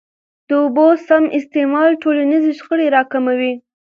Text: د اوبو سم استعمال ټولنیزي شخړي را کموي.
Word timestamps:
د 0.47 0.49
اوبو 0.63 0.87
سم 1.07 1.23
استعمال 1.39 1.89
ټولنیزي 2.03 2.51
شخړي 2.59 2.87
را 2.95 3.01
کموي. 3.11 3.53